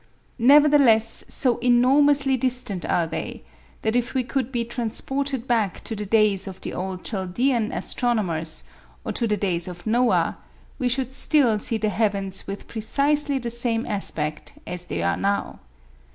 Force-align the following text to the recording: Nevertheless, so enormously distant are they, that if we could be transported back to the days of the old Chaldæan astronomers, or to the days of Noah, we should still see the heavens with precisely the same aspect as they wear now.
Nevertheless, 0.39 1.23
so 1.27 1.59
enormously 1.59 2.35
distant 2.35 2.87
are 2.87 3.05
they, 3.05 3.43
that 3.83 3.95
if 3.95 4.15
we 4.15 4.23
could 4.23 4.51
be 4.51 4.65
transported 4.65 5.47
back 5.47 5.81
to 5.83 5.95
the 5.95 6.07
days 6.07 6.47
of 6.47 6.59
the 6.61 6.73
old 6.73 7.03
Chaldæan 7.03 7.71
astronomers, 7.71 8.63
or 9.05 9.11
to 9.11 9.27
the 9.27 9.37
days 9.37 9.67
of 9.67 9.85
Noah, 9.85 10.39
we 10.79 10.89
should 10.89 11.13
still 11.13 11.59
see 11.59 11.77
the 11.77 11.89
heavens 11.89 12.47
with 12.47 12.67
precisely 12.67 13.37
the 13.37 13.51
same 13.51 13.85
aspect 13.85 14.53
as 14.65 14.85
they 14.85 15.01
wear 15.01 15.15
now. 15.15 15.59